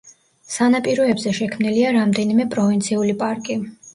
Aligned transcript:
სანაპიროებზე 0.53 1.33
შექმნილია 1.41 1.93
რამდენიმე 1.97 2.47
პროვინციული 2.57 3.17
პარკი. 3.23 3.59